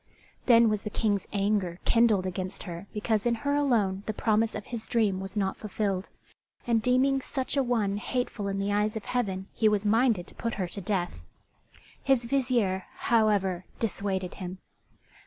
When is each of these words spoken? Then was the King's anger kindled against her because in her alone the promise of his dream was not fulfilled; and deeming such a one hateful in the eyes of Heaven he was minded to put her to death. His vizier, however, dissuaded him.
Then 0.47 0.67
was 0.67 0.81
the 0.81 0.89
King's 0.89 1.27
anger 1.31 1.79
kindled 1.85 2.25
against 2.25 2.63
her 2.63 2.87
because 2.91 3.27
in 3.27 3.35
her 3.45 3.53
alone 3.53 4.01
the 4.07 4.15
promise 4.15 4.55
of 4.55 4.65
his 4.65 4.87
dream 4.87 5.19
was 5.19 5.37
not 5.37 5.55
fulfilled; 5.57 6.09
and 6.65 6.81
deeming 6.81 7.21
such 7.21 7.55
a 7.55 7.61
one 7.61 7.97
hateful 7.97 8.47
in 8.47 8.57
the 8.57 8.73
eyes 8.73 8.95
of 8.95 9.05
Heaven 9.05 9.45
he 9.53 9.69
was 9.69 9.85
minded 9.85 10.25
to 10.25 10.33
put 10.33 10.55
her 10.55 10.67
to 10.69 10.81
death. 10.81 11.23
His 12.03 12.25
vizier, 12.25 12.85
however, 12.95 13.65
dissuaded 13.77 14.33
him. 14.41 14.57